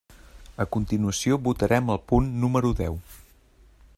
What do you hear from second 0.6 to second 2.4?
A continuació votarem el punt